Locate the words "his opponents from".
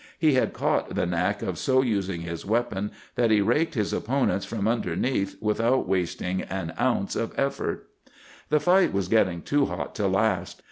3.75-4.67